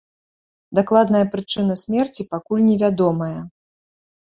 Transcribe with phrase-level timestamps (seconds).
[0.79, 3.33] Дакладная прычына смерці пакуль невядомая.